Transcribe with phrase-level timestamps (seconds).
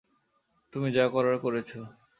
[0.73, 1.69] তুমি যা করার করেছ।